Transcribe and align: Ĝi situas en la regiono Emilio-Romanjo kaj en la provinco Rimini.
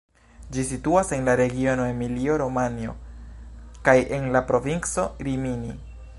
Ĝi 0.55 0.63
situas 0.69 1.11
en 1.17 1.27
la 1.27 1.35
regiono 1.41 1.85
Emilio-Romanjo 1.89 2.97
kaj 3.89 3.97
en 4.19 4.27
la 4.37 4.45
provinco 4.53 5.09
Rimini. 5.29 5.81